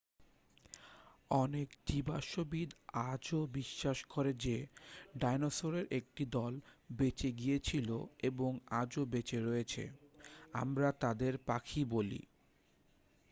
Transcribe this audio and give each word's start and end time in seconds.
অনেক 1.35 1.69
জীবাশ্মবিদ 1.87 2.69
আজও 3.05 3.39
বিশ্বাস 3.53 3.97
করেন 4.09 4.35
যে 4.39 4.57
ডায়নোসরের 5.17 5.85
একটি 5.91 6.23
দল 6.31 6.53
বেঁচে 6.97 7.29
গিয়েছিলো 7.33 7.97
এবং 8.23 8.51
আজও 8.81 9.03
বেঁচে 9.05 9.37
রয়েছে 9.39 9.83
আমরা 10.53 10.87
তাদের 11.03 11.33
পাখি 11.47 11.81
বলি 11.93 12.21